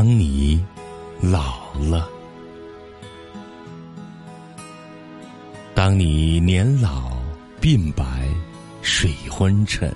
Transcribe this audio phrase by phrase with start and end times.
[0.00, 0.64] 当你
[1.20, 2.08] 老了，
[5.74, 7.10] 当你年老
[7.60, 8.04] 鬓白
[8.80, 9.92] 水昏沉，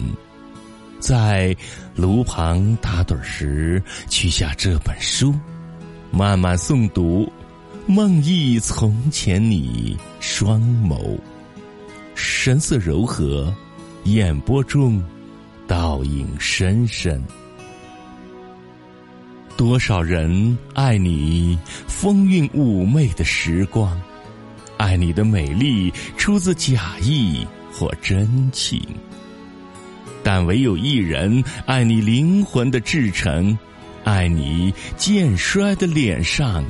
[0.98, 1.56] 在
[1.94, 5.32] 炉旁打盹时，取下这本书，
[6.10, 7.32] 慢慢诵读，
[7.86, 11.16] 梦忆从前你双眸，
[12.16, 13.54] 神色柔和，
[14.02, 15.00] 眼波中
[15.68, 17.22] 倒影深深。
[19.56, 24.00] 多少人爱你风韵妩媚的时光，
[24.76, 28.80] 爱你的美丽出自假意或真情，
[30.24, 33.56] 但唯有一人爱你灵魂的至诚，
[34.04, 36.64] 爱你渐衰的脸上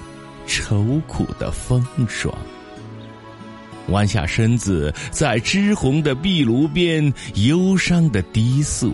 [0.46, 2.34] 愁苦的风霜。
[3.88, 8.92] 弯下身子，在脂红的壁炉边，忧伤的低诉。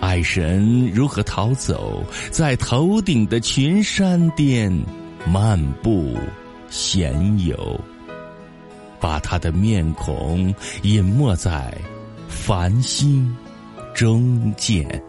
[0.00, 2.04] 爱神如何逃走？
[2.30, 4.70] 在头顶的群山巅
[5.26, 6.16] 漫步
[6.68, 7.80] 闲游，
[9.00, 11.76] 把他的面孔隐没在
[12.28, 13.34] 繁星
[13.94, 15.02] 中间。